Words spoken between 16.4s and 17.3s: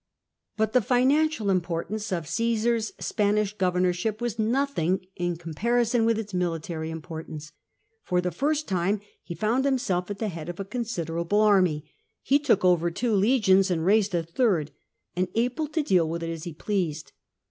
he pleased.